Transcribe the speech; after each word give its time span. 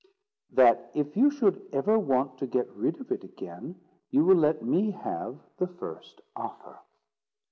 "That 0.49 0.89
if 0.95 1.15
you 1.15 1.29
should 1.29 1.61
ever 1.71 1.99
want 1.99 2.39
to 2.39 2.47
get 2.47 2.67
rid 2.73 2.99
of 2.99 3.11
it 3.11 3.23
again, 3.23 3.79
you 4.09 4.25
will 4.25 4.35
let 4.35 4.63
me 4.63 4.89
have 4.89 5.37
the 5.57 5.67
first 5.67 6.21
offer." 6.35 6.79